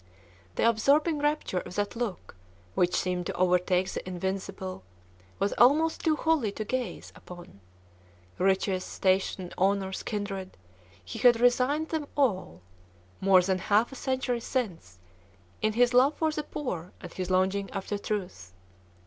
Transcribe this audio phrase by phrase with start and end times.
[0.55, 2.35] The absorbing rapture of that look,
[2.73, 4.81] which seemed to overtake the invisible,
[5.37, 7.59] was almost too holy to gaze upon.
[8.39, 10.57] Riches, station, honors, kindred,
[11.05, 12.61] he had resigned them all,
[13.19, 14.97] more than half a century since,
[15.61, 18.53] in his love for the poor and his longing after truth.